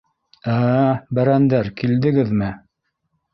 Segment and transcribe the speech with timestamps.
[0.53, 2.49] —Ә-ә-ә, бәрәндәр, килдегеҙме!